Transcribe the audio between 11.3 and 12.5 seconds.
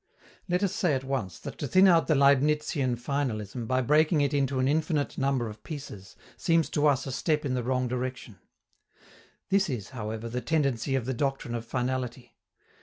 of finality.